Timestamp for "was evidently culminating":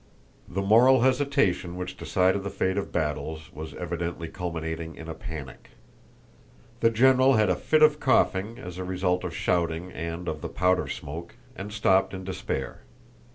3.53-4.95